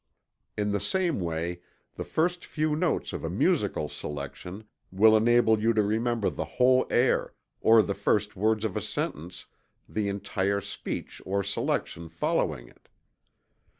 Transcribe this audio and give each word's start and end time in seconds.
In 0.57 0.71
the 0.71 0.79
same 0.79 1.19
way 1.19 1.61
the 1.93 2.03
first 2.03 2.43
few 2.43 2.75
notes 2.75 3.13
of 3.13 3.23
a 3.23 3.29
musical 3.29 3.87
selection 3.87 4.63
will 4.91 5.15
enable 5.15 5.59
you 5.61 5.73
to 5.73 5.83
remember 5.83 6.31
the 6.31 6.43
whole 6.57 6.87
air; 6.89 7.35
or 7.61 7.83
the 7.83 7.93
first 7.93 8.35
words 8.35 8.65
of 8.65 8.75
a 8.75 8.81
sentence, 8.81 9.45
the 9.87 10.09
entire 10.09 10.59
speech 10.59 11.21
or 11.23 11.43
selection 11.43 12.09
following 12.09 12.67
it. 12.67 12.89